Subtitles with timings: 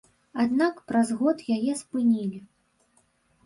[0.43, 2.43] Аднак праз год яе спынілі.